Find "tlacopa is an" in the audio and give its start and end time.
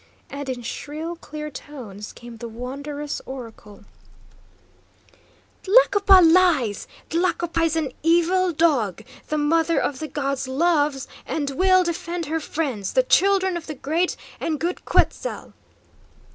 7.11-7.91